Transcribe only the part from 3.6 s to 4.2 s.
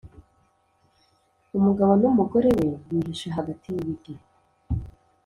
y’ ibiti